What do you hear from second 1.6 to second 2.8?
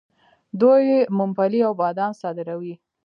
او بادام صادروي.